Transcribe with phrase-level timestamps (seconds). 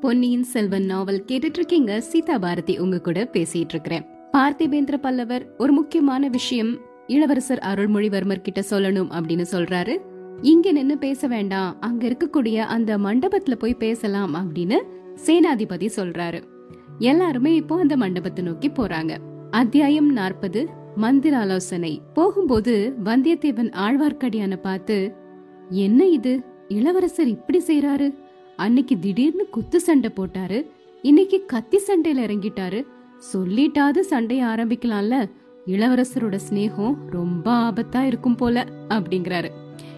[0.00, 6.28] பொன்னியின் செல்வன் நாவல் கேட்டுட்டு இருக்கீங்க சீதா பாரதி உங்க கூட பேசிட்டு இருக்கிறேன் பார்த்திபேந்திர பல்லவர் ஒரு முக்கியமான
[6.28, 9.96] விஷயம் இளவரசர் அருள்மொழிவர்மர் கிட்ட சொல்லணும் அப்படின்னு சொல்றாரு.
[10.42, 14.78] இங்க நின்னு பேச வேண்டாம் அங்க இருக்கக்கூடிய அந்த மண்டபத்துல போய் பேசலாம் அப்படின்னு
[15.26, 16.42] சேனாதிபதி சொல்றாரு.
[16.98, 19.16] எல்லாருமே இப்போ அந்த மண்டபத்தை நோக்கி போறாங்க.
[19.50, 25.12] அத்தியாயம் நாற்பது மந்திர ஆலோசனை போகும்போது வந்தியத்தேவன் ஆழ்வார்க்கடியான பார்த்து
[25.68, 26.40] என்ன இது?
[26.68, 28.14] இளவரசர் இப்படி செய்யறாரு
[28.60, 30.70] அன்னைக்கு திடீர்னு குத்து சண்டை போட்டாரு.
[31.02, 32.86] இன்னைக்கு கத்தி சண்டையில இறங்கிட்டாரு.
[33.32, 35.30] சொல்லிட்டாவது சண்டைய ஆரம்பிக்கலாம்ல.
[35.66, 39.48] இளவரசரோட சிநேகம் ரொம்ப ஆபத்தா இருக்கும் போல அப்படிங்கிறாரு.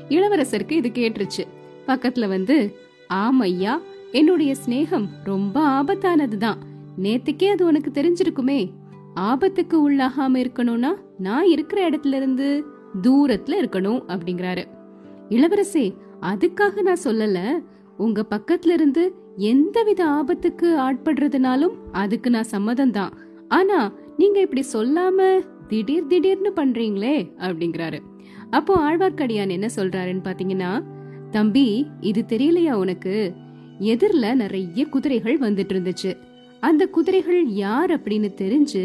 [0.09, 1.47] இளவரசருக்கு இது கேட்டுருச்சு.
[1.87, 2.77] பக்கத்துல வந்து
[3.15, 3.79] ஆமையா
[4.13, 6.57] என்னுடைய சிநேகம் ரொம்ப ஆபத்தானதுதான்.
[7.03, 8.71] நேத்துக்கே அது உனக்கு தெரிஞ்சிருக்குமே.
[9.17, 12.65] ஆபத்துக்கு உள்ளாகாம இருக்கணும்னா நான் இருக்கிற இடத்துல இருந்து
[13.03, 14.65] தூரத்துல இருக்கணும் அப்படிங்கிறாரு.
[15.29, 17.65] இளவரசே அதுக்காக நான் சொல்லல.
[18.03, 19.03] உங்க பக்கத்துல இருந்து
[19.51, 23.13] எந்தவித ஆபத்துக்கு ஆட்படுறதுனாலும் அதுக்கு நான் சம்மதம் தான்
[23.49, 23.79] ஆனா
[24.17, 25.29] நீங்க இப்படி சொல்லாம
[25.69, 27.99] திடீர் திடீர்னு பண்றீங்களே அப்படிங்கிறாரு.
[28.51, 30.71] அப்போ ஆழ்வார்க்கடியான் என்ன சொல்றாருன்னு பாத்தீங்கன்னா
[31.31, 31.67] தம்பி
[32.01, 33.15] இது தெரியலையா உனக்கு?
[33.93, 36.11] எதிரில நிறைய குதிரைகள் வந்துட்டு இருந்துச்சு.
[36.61, 38.83] அந்த குதிரைகள் யார் அப்படின்னு தெரிஞ்சு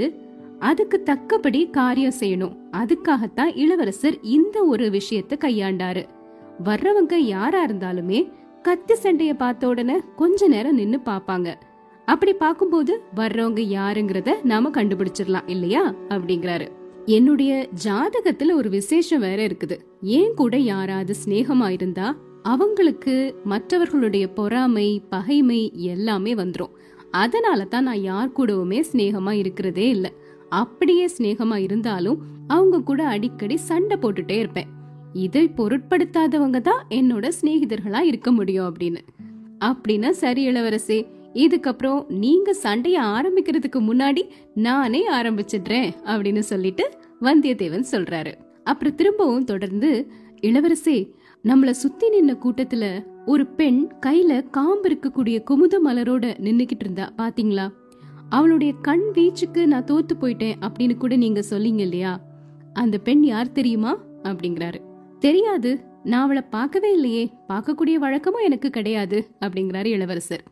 [0.70, 2.56] அதுக்கு தக்கபடி காரியம் செய்யணும்.
[2.72, 6.04] அதுக்காகத்தான் இளவரசர் இந்த ஒரு விஷயத்தை கையாண்டாரு.
[6.64, 8.20] வர்றவங்க யாரா இருந்தாலுமே
[8.68, 11.54] கத்தி சண்டைய பார்த்த உடனே கொஞ்ச நேரம் நின்னு பாப்பாங்க
[12.06, 15.94] அப்படி பார்க்கும்போது வர்றவங்க யாருங்கிறத நாம கண்டுபிடிச்சிடலாம் இல்லையா?
[16.10, 16.68] அப்படிங்கிறாரு.
[17.06, 19.78] என்னுடைய ஜாதகத்துல ஒரு விசேஷம் வேற இருக்குது.
[20.02, 26.76] ஏன் கூட யாராவது சிநேகமா இருந்தா அவங்களுக்கு மற்றவர்களுடைய பொறாமை பகைமை எல்லாமே வந்துரும்.
[27.12, 30.12] அதனால தான் நான் யார் கூடவுமே சிநேகமா இருக்கிறதே இல்ல.
[30.50, 34.68] அப்படியே சிநேகமா இருந்தாலும் அவங்க கூட அடிக்கடி சண்டை போட்டுட்டே இருப்பேன்.
[35.18, 39.02] இதை பொருட்படுத்தாதவங்க தான் என்னோட சிநேகிதர்களா இருக்க முடியும் அப்படின்னு.
[39.60, 41.00] அப்படின்னா சரி இளவரசே
[41.34, 44.22] இதுக்கப்புறம் நீங்க சண்டைய ஆரம்பிக்கிறதுக்கு முன்னாடி
[44.54, 46.86] நானே ஆரம்பிச்சிடுறேன் அப்படின்னு சொல்லிட்டு
[47.22, 48.34] வந்தியத்தேவன் சொல்றாரு.
[48.64, 50.12] அப்புறம் திரும்பவும் தொடர்ந்து
[50.42, 50.98] இளவரசே
[51.44, 57.68] நம்மள சுத்தி நின்ன கூட்டத்துல ஒரு பெண் கையில காம்பு இருக்கக்கூடிய குமுத மலரோட நின்னுகிட்டு இருந்தா பாத்தீங்களா?
[58.30, 62.14] அவளுடைய கண் வீச்சுக்கு நான் தோத்து போயிட்டேன் அப்படின்னு கூட நீங்க சொல்லீங்க இல்லையா?
[62.74, 63.98] அந்த பெண் யார் தெரியுமா?
[64.24, 64.80] அப்படிங்கிறாரு.
[65.20, 65.80] தெரியாது.
[66.04, 67.32] நான் அவளை பார்க்கவே இல்லையே.
[67.50, 70.44] பார்க்கக்கூடிய வழக்கமும் எனக்கு கிடையாது அப்படிங்கிறாரு இளவரசர்.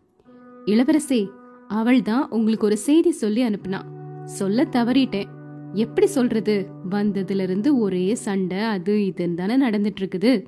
[0.65, 1.27] இளவரசே
[1.67, 3.81] அவள் தான் உங்களுக்கு ஒரு செய்தி சொல்லி அனுப்புனா.
[4.25, 5.25] சொல்ல தவறிட்டேன்.
[5.73, 6.67] எப்படி சொல்றது?
[6.89, 10.45] வந்ததுல இருந்து ஒரே சண்டை அது இதுன்னு தானே நடந்துட்டு இருக்குது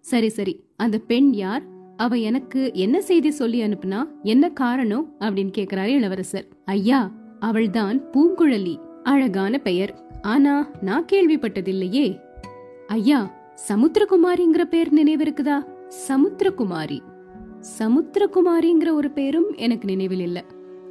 [0.00, 0.64] சரி சரி.
[0.76, 1.62] அந்த பெண் யார்?
[1.96, 4.02] அவ எனக்கு என்ன செய்தி சொல்லி அனுப்புனா?
[4.22, 5.16] என்ன காரணம்?
[5.20, 6.46] அப்படின்னு கேக்குறாரு இளவரசர்.
[6.64, 8.76] ஐயா அவள்தான் பூங்குழலி.
[9.02, 10.20] அழகான பெயர்.
[10.22, 12.18] ஆனா நான் கேள்விப்பட்டதில்லையே.
[12.86, 13.38] ஐயா
[13.68, 15.64] சமுத்திரகுமாரிங்கிற பேர் நினைவிருக்குதா?
[16.08, 17.00] சமுத்திரகுமாரி.
[17.78, 20.44] சமுத்திரகுமாரிங்கிற ஒரு பேரும் எனக்கு நினைவில் இல்ல.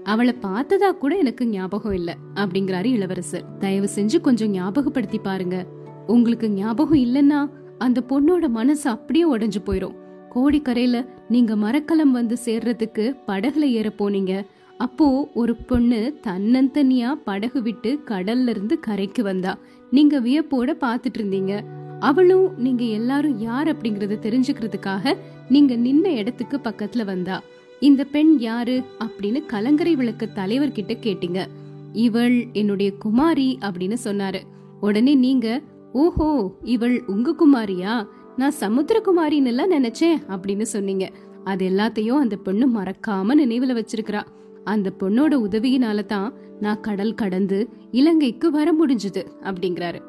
[0.03, 3.57] அவளை பார்த்ததா கூட எனக்கு ஞாபகம் இல்ல அப்படிங்கிறாரு இளவரசர்.
[3.57, 5.65] தயவு செஞ்சு கொஞ்சம் ஞாபகப்படுத்தி பாருங்க.
[6.07, 9.95] உங்களுக்கு ஞாபகம் இல்லைன்னா அந்த பொண்ணோட மனசு அப்படியே உடஞ்சு போயிரும்.
[10.35, 14.45] கோடிக்கரையில நீங்க மரக்கலம் வந்து சேர்றதுக்கு படகுல ஏற போனீங்க.
[14.77, 19.57] அப்போ ஒரு பொண்ணு தன்னந்தனியா படகு விட்டு கடல்ல இருந்து கரைக்கு வந்தா.
[19.91, 21.77] நீங்க வியப்போட பாத்துட்டு இருந்தீங்க.
[21.99, 25.17] அவளும் நீங்க எல்லாரும் யார் அப்படிங்கறத தெரிஞ்சுக்கிறதுக்காக
[25.49, 27.41] நீங்க நின்ன இடத்துக்கு பக்கத்துல வந்தா.
[27.79, 31.45] இந்த பெண் யாரு அப்படின்னு கலங்கரை விளக்கு தலைவர்கிட்ட கேட்டீங்க.
[31.93, 34.39] இவள் என்னுடைய குமாரி அப்படின்னு சொன்னாரு.
[34.79, 35.61] உடனே நீங்க
[35.93, 38.07] ஓஹோ இவள் உங்க குமாரியா?
[38.35, 41.11] நான் சமுத்திரகுமாரின்னு எல்லாம் நினைச்சேன் அப்படின்னு சொன்னீங்க.
[41.43, 44.21] அது எல்லாத்தையும் அந்த பொண்ணு மறக்காம நினைவுல வச்சிருக்கிறா.
[44.63, 49.99] அந்த பொண்ணோட உதவியினால தான் நான் கடல் கடந்து இலங்கைக்கு வர முடிஞ்சது அப்படிங்கிறாரு.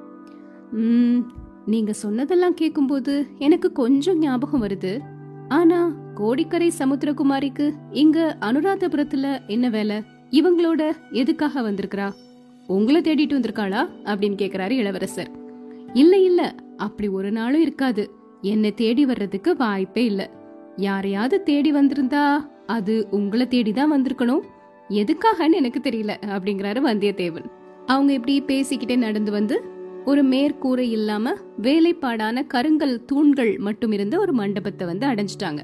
[1.70, 4.98] நீங்க சொன்னதெல்லாம் கேக்கும்போது எனக்கு கொஞ்சம் ஞாபகம் வருது.
[5.48, 10.02] ஆனா கோடிக்கரை சமுத்திரகுமாரிக்கு இங்க அனுராதபுரத்துல என்ன வேலை?
[10.30, 12.12] இவங்களோட எதுக்காக வந்திருக்கிறா?
[12.66, 13.88] உங்களை தேடிட்டு வந்திருக்காளா?
[14.04, 15.30] அப்படின்னு கேக்குறாரு இளவரசர்.
[15.92, 18.10] இல்ல இல்ல அப்படி ஒரு நாளும் இருக்காது.
[18.40, 20.30] என்னை தேடி வர்றதுக்கு வாய்ப்பே இல்ல.
[20.76, 24.40] யாரையாவது தேடி வந்திருந்தா அது உங்களை தேடி தான் வந்திருக்கணும்.
[24.88, 27.44] எதுக்காகன்னு எனக்கு தெரியல அப்படிங்கிறாரு வந்தியத்தேவன்.
[27.86, 34.86] அவங்க இப்படி பேசிக்கிட்டே நடந்து வந்து ஒரு மேற்கூரை இல்லாம வேலைப்பாடான கருங்கல் தூண்கள் மட்டும் இருந்த ஒரு மண்டபத்தை
[34.86, 35.58] வந்து அடைஞ்சிட்டாங்க.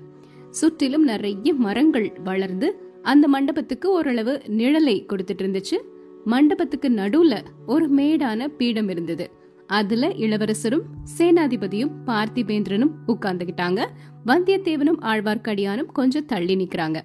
[0.50, 5.79] சுற்றிலும் நிறைய மரங்கள் வளர்ந்து அந்த மண்டபத்துக்கு ஓரளவு நிழலை கொடுத்துட்டு இருந்துச்சு.
[6.25, 9.31] மண்டபத்துக்கு நடுவுல ஒரு மேடான பீடம் இருந்தது.
[9.67, 10.83] அதுல இளவரசரும்
[11.19, 13.87] சேனாதிபதியும் பார்த்திபேந்திரனும் உட்கார்ந்துகிட்டாங்க.
[14.27, 17.00] வந்தியத்தேவனும் ஆழ்வார்க்கடியானும் கொஞ்சம் தள்ளி நிக்கிறாங்க.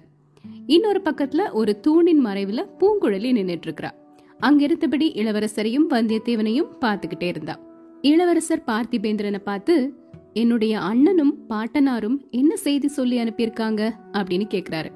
[0.66, 3.90] இன்னொரு பக்கத்துல ஒரு தூணின் மறைவுல பூங்குழலி நின்னுட்டு இருக்கறா.
[4.42, 7.60] அங்கிருந்தபடி இளவரசரையும் வந்தியத்தேவனையும் பார்த்துக்கிட்டே இருந்தா
[8.00, 9.94] இளவரசர் பார்த்திபேந்திரனை பார்த்து
[10.32, 13.90] என்னுடைய அண்ணனும் பாட்டனாரும் என்ன செய்தி சொல்லி அனுப்பியிருக்காங்க?
[14.12, 14.90] அப்படின்னு கேக்குறாரு.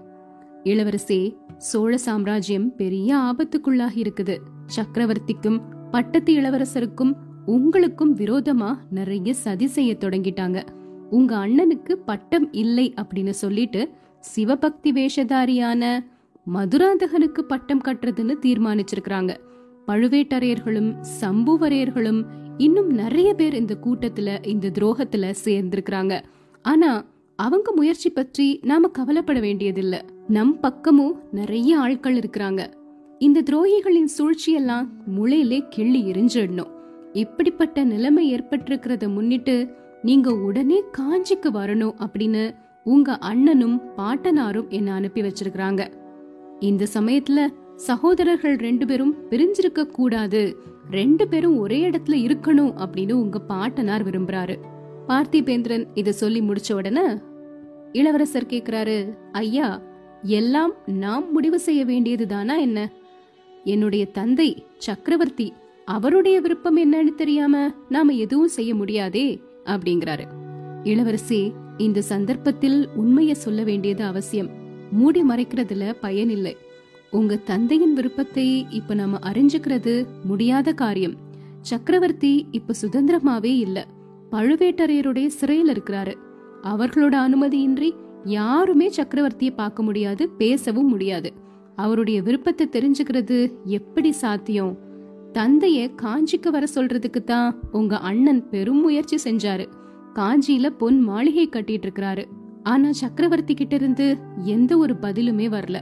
[0.65, 4.37] இளவரசே சோழ சாம்ராஜ்யம் பெரிய ஆபத்துக்குள்ளாகி இருக்குது.
[4.77, 5.61] சக்கரவர்த்திக்கும்
[5.91, 7.13] பட்டத்து இளவரசருக்கும்
[7.47, 10.63] உங்களுக்கும் விரோதமா நிறைய சதி செய்ய தொடங்கிட்டாங்க.
[11.11, 13.91] உங்க அண்ணனுக்கு பட்டம் இல்லை அப்படின்னு சொல்லிட்டு
[14.21, 15.99] சிவபக்தி வேஷதாரியான
[16.55, 19.37] மதுராந்தகனுக்கு பட்டம் கட்டுறதுன்னு தீர்மானிச்சிருக்கிறாங்க.
[19.87, 22.25] பழுவேட்டரையர்களும் சம்புவரையர்களும்
[22.57, 26.21] இன்னும் நிறைய பேர் இந்த கூட்டத்துல இந்த துரோகத்துல சேர்ந்திருக்கிறாங்க.
[26.63, 27.05] ஆனா
[27.37, 30.01] அவங்க முயற்சி பற்றி நாம கவலைப்பட வேண்டியதில்ல.
[30.29, 32.67] நம் பக்கமும் நிறைய ஆட்கள் இருக்கிறாங்க.
[33.19, 36.71] இந்த துரோகிகளின் சூழ்ச்சியெல்லாம் முளையிலே கிள்ளி எரிஞ்சிடணும்.
[37.13, 39.69] இப்படிப்பட்ட நிலைமை ஏற்பட்டிருக்கிறத முன்னிட்டு
[40.03, 42.55] நீங்க உடனே காஞ்சிக்கு வரணும் அப்படின்னு
[42.85, 46.05] உங்க அண்ணனும் பாட்டனாரும் என்ன அனுப்பி வச்சிருக்கிறாங்க.
[46.61, 50.57] இந்த சமயத்துல சகோதரர்கள் ரெண்டு பேரும் பிரிஞ்சிருக்க கூடாது.
[50.91, 54.57] ரெண்டு பேரும் ஒரே இடத்துல இருக்கணும் அப்படின்னு உங்க பாட்டனார் விரும்புறாரு.
[55.09, 57.01] பார்த்திபேந்திரன் இத சொல்லி முடிச்ச உடனே
[57.93, 59.83] இளவரசர் கேக்குறாரு ஐயா
[60.23, 62.93] எல்லாம் நாம் முடிவு செய்ய வேண்டியது தானா என்ன?
[63.65, 65.53] என்னுடைய தந்தை சக்கரவர்த்தி
[65.85, 70.25] அவருடைய விருப்பம் என்னன்னு தெரியாம நாம எதுவும் செய்ய முடியாதே அப்படிங்கிறாரு.
[70.83, 74.65] இளவரசி இந்த சந்தர்ப்பத்தில் உண்மைய சொல்ல வேண்டியது அவசியம்.
[74.97, 76.57] மூடி மறைக்கிறதுல பயன் இல்லை.
[77.11, 81.15] உங்க தந்தையின் விருப்பத்தை இப்ப நாம அறிஞ்சுக்கிறது முடியாத காரியம்.
[81.61, 83.87] சக்கரவர்த்தி இப்ப சுதந்திரமாவே இல்ல.
[84.31, 86.15] பழுவேட்டரையருடைய சிறையில் இருக்கிறாரு.
[86.63, 87.91] அவர்களோட அனுமதியின்றி
[88.25, 91.33] யாருமே சக்கரவர்த்தியை பார்க்க முடியாது பேசவும் முடியாது.
[91.77, 94.73] அவருடைய விருப்பத்தை தெரிஞ்சுக்கிறது எப்படி சாத்தியம்?
[95.33, 99.67] தந்தைய காஞ்சிக்கு வர சொல்றதுக்கு தான் உங்க அண்ணன் பெரும் முயற்சி செஞ்சாரு.
[100.15, 102.25] காஞ்சியில பொன் மாளிகை கட்டிட்டு இருக்கிறாரு.
[102.67, 105.81] ஆனா சக்கரவர்த்தி கிட்ட இருந்து எந்த ஒரு பதிலுமே வரல.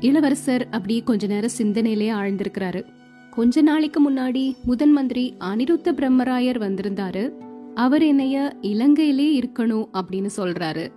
[0.00, 2.84] இளவரசர் அப்படியே கொஞ்ச நேரம் சிந்தனையிலேயே ஆழ்ந்திருக்கிறாரு.
[3.30, 7.32] கொஞ்ச நாளைக்கு முன்னாடி முதன் மந்திரி அனிருத்த பிரம்மராயர் வந்திருந்தாரு.
[7.74, 10.92] அவர் என்னைய இலங்கையிலே இருக்கணும் அப்படின்னு சொல்றாரு.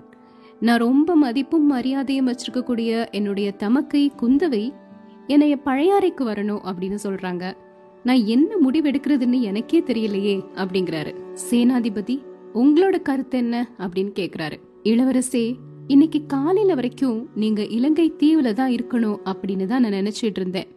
[0.60, 4.74] நான் ரொம்ப மதிப்பும் மரியாதையும் வச்சிருக்கக்கூடிய என்னுடைய தமக்கை குந்தவை
[5.28, 7.54] என்னைய பழையாறைக்கு வரணும் அப்படின்னு சொல்றாங்க.
[8.04, 11.16] நான் என்ன முடிவெடுக்கிறதுன்னு எனக்கே தெரியலையே அப்படிங்கிறாரு.
[11.50, 12.22] சேனாதிபதி
[12.54, 14.74] உங்களோட கருத்து என்ன அப்படின்னு கேக்குறாரு.
[14.90, 15.44] இளவரசே
[15.88, 20.68] இன்னைக்கு காலையில வரைக்கும் நீங்க இலங்கை தீவுல தான் இருக்கணும் அப்படின்னு தான் நான் நினைச்சிட்டு இருந்தேன்.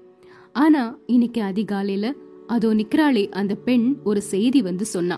[0.52, 2.12] ஆனா இன்னைக்கு அதிகாலையில
[2.46, 5.16] அதோ நிக்கிறாளே அந்த பெண் ஒரு செய்தி வந்து சொன்னா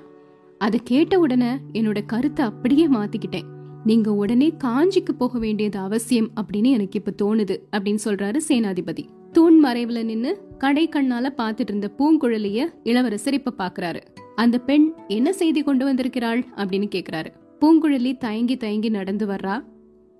[0.58, 3.46] அதை கேட்ட உடனே என்னோட கருத்தை அப்படியே மாத்திக்கிட்டேன்.
[3.84, 9.04] நீங்க உடனே காஞ்சிக்கு போக வேண்டியது அவசியம் அப்படின்னு எனக்கு இப்ப தோணுது அப்படின்னு சொல்றாரு சேனாதிபதி.
[9.32, 14.02] தூண் மறைவுல நின்னு கடை கண்ணால பாத்துட்டு இருந்த பூங்குழலிய இளவரசர் இப்ப பாக்குறாரு.
[14.34, 17.30] அந்த பெண் என்ன செய்தி கொண்டு வந்திருக்கிறாள் அப்படின்னு கேக்குறாரு.
[17.60, 19.54] பூங்குழலி தயங்கி தயங்கி நடந்து வர்றா.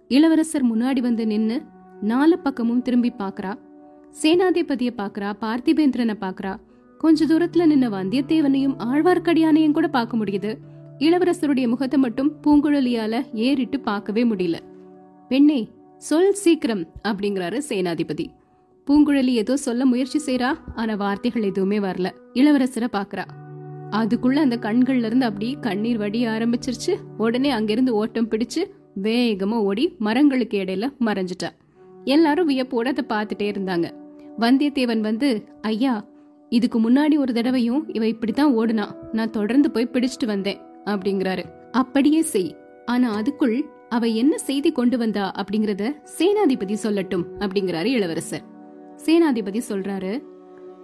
[0.08, 1.56] இளவரசர் முன்னாடி வந்து நின்னு
[2.00, 3.52] நாலு பக்கமும் திரும்பி பாக்குறா
[4.22, 6.52] சேனாதிபதிய பாக்குறா பார்த்திபேந்திரனை பாக்குறா
[6.98, 10.50] கொஞ்ச தூரத்துல நின்ன வந்தியத்தேவனையும் ஆழ்வார்க்கடியானையும் கூட பார்க்க முடியுது.
[10.98, 14.56] இளவரசருடைய முகத்தை மட்டும் பூங்குழலியால ஏறிட்டு பார்க்கவே முடியல.
[15.28, 15.60] பெண்ணே
[15.96, 18.26] சொல் சீக்கிரம் அப்படிங்கிறாரு சேனாதிபதி.
[18.86, 22.08] பூங்குழலி ஏதோ சொல்ல முயற்சி செய்யறா ஆனா வார்த்தைகள் எதுவுமே வரல.
[22.34, 23.24] இளவரசரை பாக்குறா
[23.90, 26.94] அதுக்குள்ள அந்த கண்கள்ல இருந்து அப்படியே கண்ணீர் வடிய ஆரம்பிச்சிருச்சு.
[27.18, 28.62] உடனே அங்கிருந்து ஓட்டம் பிடிச்சு
[29.02, 31.48] வேகமா ஓடி மரங்களுக்கு இடையில மறைஞ்சிட்டா.
[32.04, 33.90] எல்லாரும் வியப்போட அதை பார்த்துட்டே இருந்தாங்க.
[34.38, 36.08] வந்தியத்தேவன் வந்து ஐயா
[36.48, 41.44] இதுக்கு முன்னாடி ஒரு தடவையும் இவ இப்படித்தான் ஓடுனா நான் தொடர்ந்து போய் பிடிச்சிட்டு வந்தேன் அப்படிங்கிறாரு.
[41.72, 42.56] அப்படியே செய்.
[42.86, 48.42] ஆனா அதுக்குள் அவ என்ன செய்தி கொண்டு வந்தா அப்படிங்கறத சேனாதிபதி சொல்லட்டும் அப்படிங்கிறாரு இளவரசர்.
[49.06, 50.22] சேனாதிபதி சொல்றாரு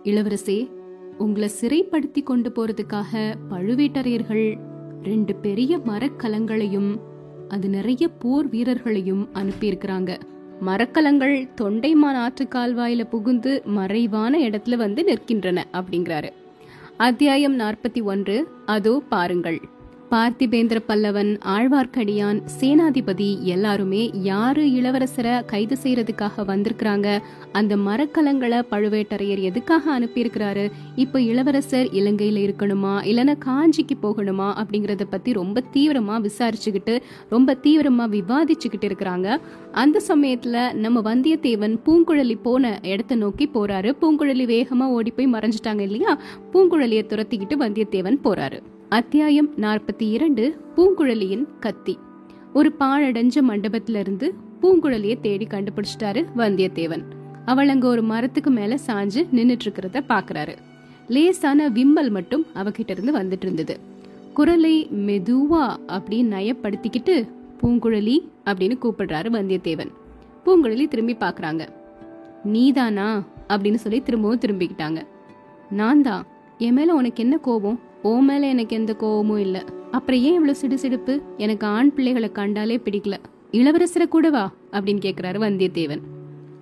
[0.02, 0.75] இளவரசே
[1.18, 4.58] உங்களை சிறைப்படுத்தி கொண்டு போறதுக்காக பழுவேட்டரையர்கள்
[5.02, 7.00] ரெண்டு பெரிய மரக்கலங்களையும்
[7.49, 10.18] அது நிறைய போர் வீரர்களையும் அனுப்பியிருக்கிறாங்க.
[10.61, 16.30] மரக்கலங்கள் தொண்டைமான் ஆற்று கால்வாயில புகுந்து மறைவான இடத்துல வந்து நிற்கின்றன அப்படிங்கிறாரு.
[16.96, 19.61] அத்தியாயம் நாற்பத்தி ஒன்று அதோ பாருங்கள்.
[20.11, 27.23] பார்த்திபேந்திர பல்லவன் ஆழ்வார்க்கடியான் சேனாதிபதி எல்லாருமே யாரு இளவரசரை கைது செய்யறதுக்காக வந்திருக்கிறாங்க?
[27.53, 30.71] அந்த மரக்கலங்களை பழுவேட்டரையர் எதுக்காக அனுப்பியிருக்கிறாரு?
[30.97, 32.95] இப்போ இளவரசர் இலங்கையில இருக்கணுமா?
[33.11, 34.49] இல்லைன்னா காஞ்சிக்கு போகணுமா?
[34.63, 39.41] அப்படிங்கறத பத்தி ரொம்ப தீவிரமா விசாரிச்சுக்கிட்டு ரொம்ப தீவிரமா விவாதிச்சுக்கிட்டு இருக்கிறாங்க.
[39.73, 43.93] அந்த சமயத்துல நம்ம வந்தியத்தேவன் பூங்குழலி போன இடத்த நோக்கி போறாரு.
[44.01, 46.19] பூங்குழலி வேகமா ஓடி போய் மறைஞ்சிட்டாங்க இல்லையா?
[46.53, 48.61] பூங்குழலியை துரத்திக்கிட்டு வந்தியத்தேவன் போறாரு.
[48.88, 51.99] அத்தியாயம் நாற்பத்தி இரண்டு பூங்குழலியின் கத்தி.
[52.52, 57.02] ஒரு பாழடைஞ்ச மண்டபத்திலிருந்து பூங்குழலியை பூங்குழலிய தேடி கண்டுபிடிச்சிட்டாரு வந்தியத்தேவன்.
[57.45, 60.57] அவள் அங்க ஒரு மரத்துக்கு மேல சாஞ்சு நின்னுட்டு இருக்கிறத பாக்குறாரு.
[61.09, 63.81] லேசான விம்மல் மட்டும் அவகிட்ட இருந்து வந்துட்டு இருந்தது.
[64.35, 67.28] குரலை மெதுவா அப்படி நயப்படுத்திக்கிட்டு
[67.62, 69.90] பூங்குழலி அப்படின்னு கூப்பிடுறாரு வந்தியத்தேவன்.
[70.47, 71.69] பூங்குழலி திரும்பி பாக்குறாங்க.
[72.45, 73.23] நீதானா?
[73.49, 75.07] அப்படின்னு சொல்லி திரும்பவும் திரும்பிக்கிட்டாங்க.
[75.71, 76.26] நான் தான்
[76.59, 77.81] என் மேல உனக்கு என்ன கோபம்?
[78.07, 79.65] ஓ மேல எனக்கு எந்த கோபமும் இல்ல.
[79.91, 81.23] அப்புறம் ஏன் இவ்வளவு சிடுசிடுப்பு?
[81.37, 83.15] எனக்கு ஆண் பிள்ளைகளை கண்டாலே பிடிக்கல.
[83.53, 86.01] இளவரசரை கூட வா அப்படின்னு கேக்குறாரு வந்தியத்தேவன்.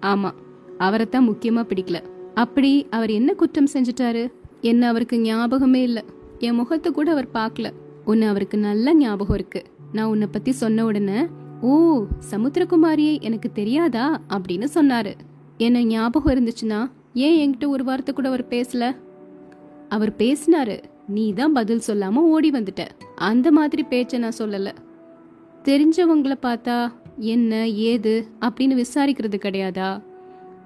[0.03, 0.31] ஆமா
[0.79, 2.03] அவரைத்தான் முக்கியமா பிடிக்கல.
[2.35, 4.33] அப்படி அவர் என்ன குற்றம் செஞ்சுட்டாரு?
[4.61, 6.05] என்ன அவருக்கு ஞாபகமே இல்ல.
[6.39, 7.71] என் முகத்தை கூட அவர் பார்க்கல.
[8.05, 9.63] உன்னை அவருக்கு நல்ல ஞாபகம் இருக்கு.
[9.93, 11.27] நான் உன்னை பத்தி சொன்ன உடனே
[11.61, 14.21] ஓ சமுத்திரகுமாரியை எனக்கு தெரியாதா?
[14.29, 15.15] அப்படின்னு சொன்னாரு.
[15.59, 18.97] என்ன ஞாபகம் இருந்துச்சுன்னா ஏன் என்கிட்ட ஒரு வார்த்தை கூட அவர் பேசல?
[19.89, 22.89] அவர் பேசினாரு நீ தான் பதில் சொல்லாம ஓடி வந்துட்ட.
[23.17, 24.75] அந்த மாதிரி பேச்ச நான் சொல்லல.
[25.65, 30.03] தெரிஞ்சவங்களை பார்த்தா என்ன ஏது அப்படின்னு விசாரிக்கிறது கிடையாதா?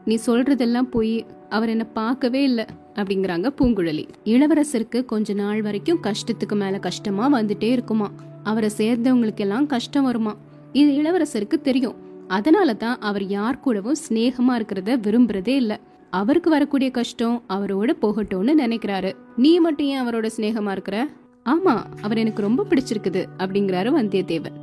[0.04, 2.64] நீ சொல்றதெல்லாம் போய் அவர் என்ன பார்க்கவே இல்லை
[2.94, 4.08] அப்படிங்கிறாங்க பூங்குழலி.
[4.24, 8.10] இளவரசருக்கு கொஞ்ச நாள் வரைக்கும் கஷ்டத்துக்கு மேல கஷ்டமா வந்துட்டே இருக்குமா.
[8.42, 10.36] அவரை சேர்ந்தவங்களுக்கு எல்லாம் கஷ்டம் வருமா?
[10.72, 11.94] இது இளவரசருக்கு தெரியும்.
[12.28, 15.80] அதனால தான் அவர் யார் கூடவும் சிநேகமா இருக்கிறத விரும்புறதே இல்லை.
[16.10, 19.12] அவருக்கு வரக்கூடிய கஷ்டம் அவரோட போகட்டும்னு நினைக்கிறாரு.
[19.36, 21.08] நீ மட்டும் ஏன் அவரோட சிநேகமா இருக்கிற?
[21.44, 24.56] ஆமா அவர் எனக்கு ரொம்ப பிடிச்சிருக்குது அப்படிங்கிறாரு வந்தியத்தேவன்.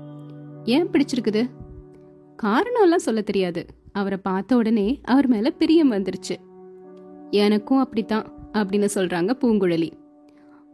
[0.64, 1.50] ஏன் பிடிச்சிருக்குது?
[2.36, 3.66] காரணம் எல்லாம் சொல்ல தெரியாது.
[3.92, 6.36] அவரை பார்த்த உடனே அவர் மேல பிரியம் வந்துருச்சு.
[7.32, 9.92] எனக்கும் அப்படித்தான் அப்படின்னு சொல்றாங்க பூங்குழலி.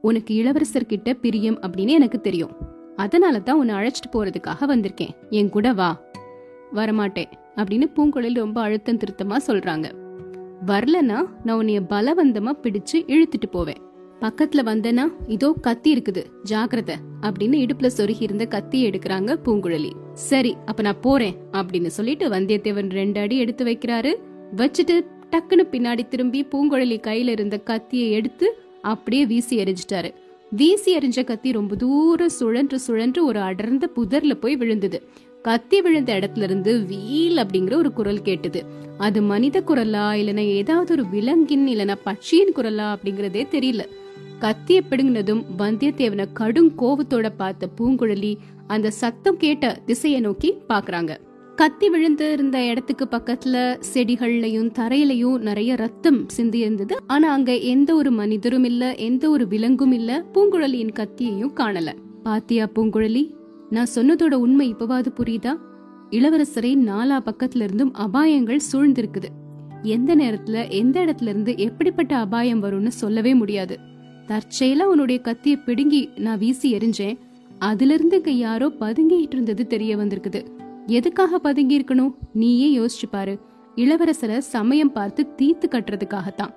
[0.02, 2.52] உனக்கு இளவரசர் கிட்ட பிரியம் அப்படின்னு எனக்கு தெரியும்.
[2.96, 5.10] அதனால தான் உன்னை அழைச்சிட்டு போறதுக்காக வந்திருக்கேன்.
[5.30, 6.02] என் கூட வா.
[6.74, 10.01] வரமாட்டேன் அப்படின்னு பூங்குழலி ரொம்ப அழுத்தம் திருத்தமா சொல்றாங்க.
[10.66, 13.80] வரலனா நான் உன்னைய பலவந்தமா பிடிச்சு இழுத்துட்டு போவேன்.
[14.22, 19.92] பக்கத்துல வந்தனா இதோ கத்தி இருக்குது ஜாக்கிரதை அப்படின்னு இடுப்புல சொருகி இருந்த கத்தி எடுக்கிறாங்க பூங்குழலி.
[20.14, 24.12] சரி அப்ப நான் போறேன் அப்படின்னு சொல்லிட்டு வந்தியத்தேவன் ரெண்டு அடி எடுத்து வைக்கிறாரு.
[24.56, 24.98] வச்சுட்டு
[25.32, 28.48] டக்குன்னு பின்னாடி திரும்பி பூங்குழலி கையில இருந்த கத்தியை எடுத்து
[28.82, 30.12] அப்படியே வீசி எரிஞ்சிட்டாரு
[30.52, 35.00] வீசி எறிஞ்ச கத்தி ரொம்ப தூரம் சுழன்று சுழன்று ஒரு அடர்ந்த புதர்ல போய் விழுந்தது.
[35.42, 38.66] கத்தி விழுந்த இடத்துல இருந்து வீல் அப்படிங்கிற ஒரு குரல் கேட்டது.
[38.98, 43.82] அது மனித குரலா இல்லைன்னா ஏதாவது ஒரு விலங்கின் இல்லைன்னா பட்சியின் குரலா அப்படிங்கறதே தெரியல.
[44.42, 48.36] கத்திய பிடுங்கினதும் வந்தியத்தேவனை கடும் கோபத்தோட பார்த்த பூங்குழலி
[48.68, 51.18] அந்த சத்தம் கேட்ட திசையை நோக்கி பாக்குறாங்க
[51.56, 56.98] கத்தி விழுந்து இருந்த இடத்துக்கு பக்கத்துல செடிகள்லயும் தரையிலையும் நிறைய ரத்தம் சிந்தி இருந்தது.
[57.08, 61.94] ஆனா அங்க எந்த ஒரு மனிதரும் இல்ல எந்த ஒரு விலங்கும் இல்ல பூங்குழலியின் கத்தியையும் காணல.
[62.24, 63.40] பாத்தியா பூங்குழலி?
[63.72, 65.58] நான் சொன்னதோட உண்மை இப்பவாது புரியுதா?
[66.10, 69.24] இளவரசரை நாலா பக்கத்துல இருந்தும் அபாயங்கள் சூழ்ந்திருக்குது.
[69.82, 73.80] எந்த நேரத்துல எந்த இடத்துல இருந்து எப்படிப்பட்ட அபாயம் வரும்னு சொல்லவே முடியாது.
[74.28, 77.18] தற்செயலா உன்னுடைய கத்திய பிடுங்கி நான் வீசி எரிஞ்சேன்
[77.60, 80.46] அதுல இருந்து இங்க யாரோ பதுங்கிட்டு இருந்தது தெரிய வந்திருக்குது.
[80.88, 82.14] எதுக்காக பதுங்கி இருக்கணும்?
[82.34, 83.40] நீயே யோசிச்சு பாரு.
[83.76, 86.54] இளவரசரை சமயம் பார்த்து தீத்து கட்டுறதுக்காகத்தான்.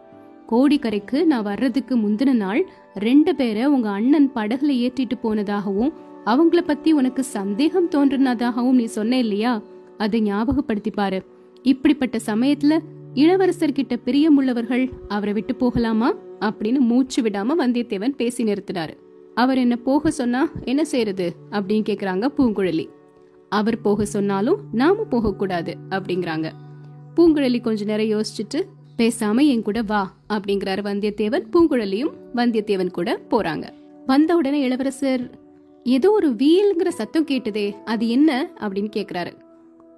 [0.51, 5.93] கோடிக்கரைக்கு நான் வர்றதுக்கு முந்தின நாள் ரெண்டு பேரை உங்க அண்ணன் படகுல ஏற்றிட்டு போனதாகவும்
[6.27, 9.63] அவங்கள பத்தி உனக்கு சந்தேகம் தோன்றினதாகவும் நீ சொன்ன இல்லையா?
[9.99, 11.23] அதை ஞாபகப்படுத்தி பாரு
[11.63, 12.79] இப்படிப்பட்ட சமயத்துல
[13.15, 16.15] இளவரசர் கிட்ட பிரியமுள்ளவர்கள் அவரை விட்டு போகலாமா?
[16.41, 18.97] அப்படின்னு மூச்சு விடாம வந்தியத்தேவன் பேசி நிறுத்தினாரு.
[19.35, 22.89] அவர் என்ன போக சொன்னா என்ன செய்யறது அப்படின்னு கேக்குறாங்க பூங்குழலி.
[23.49, 26.51] அவர் போக சொன்னாலும் நாம போக கூடாது அப்படிங்கிறாங்க.
[27.17, 28.63] பூங்குழலி கொஞ்ச நேரம் யோசிச்சுட்டு
[28.99, 31.47] பேசாம என் கூட வா அப்படிங்கிறாரு வந்தியத்தேவன்.
[31.53, 33.69] பூங்குழலியும் வந்தியத்தேவன் கூட போறாங்க.
[34.07, 35.43] வந்த உடனே இளவரசர்
[35.85, 38.51] ஏதோ ஒரு வீல்ங்கிற சத்தம் கேட்டுதே அது என்ன?
[38.59, 39.33] அப்படின்னு கேக்குறாரு.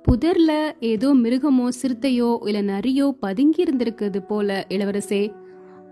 [0.04, 0.50] புதர்ல
[0.80, 5.22] ஏதோ மிருகமோ சிறுத்தையோ இல்ல நரியோ பதுங்கி இருந்திருக்குது போல இளவரசே.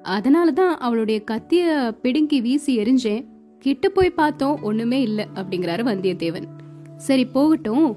[0.02, 3.24] அதனாலதான் அவளுடைய கத்திய பிடுங்கி வீசி எரிஞ்சேன்.
[3.58, 6.48] கிட்ட போய் பார்த்தோம் ஒண்ணுமே இல்ல அப்படிங்கிறாரு வந்தியத்தேவன்.
[6.96, 7.96] சரி போகட்டும்.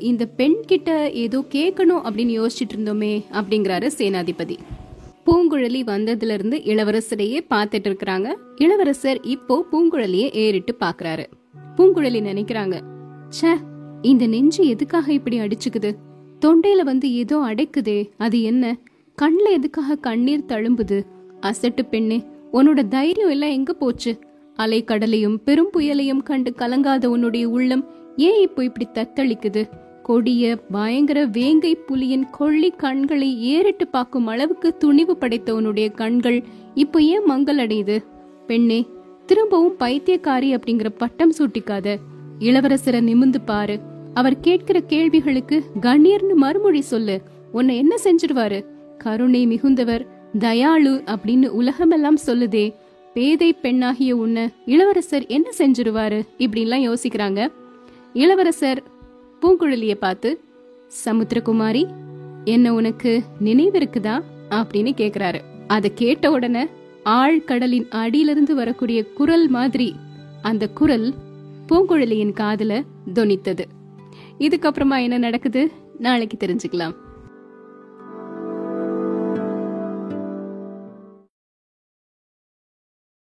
[0.00, 4.56] இந்த பெண் கிட்ட ஏதோ கேட்கணும் அப்படின்னு யோசிச்சுட்டு இருந்தோமே அப்படிங்கிறாரு சேனாதிபதி.
[5.28, 11.24] பூங்குழலி வந்ததுல இருந்து இளவரசரையே பார்த்துட்டு இருக்கிறாங்க இளவரசர் இப்போ பூங்குழலியை ஏறிட்டு பாக்குறாரு
[11.76, 12.76] பூங்குழலி நினைக்கிறாங்க
[13.28, 13.50] ச்சே
[14.02, 15.90] இந்த நெஞ்சு எதுக்காக இப்படி அடிச்சுக்குது?
[16.44, 18.64] தொண்டையில வந்து ஏதோ அடைக்குதே அது என்ன?
[19.14, 20.98] கண்ணில் எதுக்காக கண்ணீர் தழும்புது?
[21.40, 22.18] அசட்டு பெண்ணே
[22.52, 24.12] உன்னோட தைரியம் எல்லாம் எங்க போச்சு?
[24.54, 27.84] அலை கடலையும் பெரும் புயலையும் கண்டு கலங்காத உன்னுடைய உள்ளம்
[28.16, 29.64] ஏன் இப்போ இப்படி தத்தளிக்குது?
[30.08, 37.56] கொடிய பயங்கர வேங்கை புலியின் கொள்ளி கண்களை ஏறிட்டு பார்க்கும் அளவுக்கு துணிவு படைத்தவனுடைய கண்கள் இப்போ ஏன் மங்கள்
[37.56, 38.04] அடையுது
[38.46, 38.86] பெண்ணே
[39.26, 41.96] திரும்பவும் பைத்தியக்காரி அப்படிங்கிற பட்டம் சூட்டிக்காத.
[42.38, 43.80] இளவரசரை நிமிந்து பாரு.
[44.14, 47.20] அவர் கேட்கிற கேள்விகளுக்கு கணீர்னு மறுமொழி சொல்லு.
[47.52, 48.64] உன்னை என்ன செஞ்சிருவாரு?
[48.98, 50.06] கருணை மிகுந்தவர்
[50.38, 52.74] தயாளு அப்படின்னு உலகமெல்லாம் சொல்லுதே.
[53.14, 56.20] பேதை பெண்ணாகிய உன்னை இளவரசர் என்ன செஞ்சிருவாரு?
[56.38, 57.52] இப்படின்லாம் யோசிக்கிறாங்க.
[58.12, 58.82] இளவரசர்
[59.42, 60.40] பூங்குழலிய பார்த்து
[61.04, 61.86] சமுத்திரகுமாரி
[62.44, 64.22] என்ன உனக்கு நினைவு இருக்குதா?
[64.50, 65.40] அப்படின்னு கேக்குறாரு.
[65.66, 66.66] அதை கேட்ட உடனே
[67.04, 69.96] ஆழ்கடலின் அடியிலிருந்து வரக்கூடிய குரல் மாதிரி
[70.42, 71.14] அந்த குரல்
[71.68, 72.82] பூங்குழலியின் காதுல
[73.14, 73.64] தொனித்தது.
[74.38, 75.70] இதுக்கப்புறமா என்ன நடக்குது?
[75.98, 76.94] நாளைக்கு தெரிஞ்சுக்கலாம்.